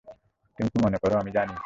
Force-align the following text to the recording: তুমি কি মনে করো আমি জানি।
তুমি 0.59 0.69
কি 0.73 0.77
মনে 0.83 0.97
করো 1.01 1.15
আমি 1.17 1.31
জানি। 1.31 1.55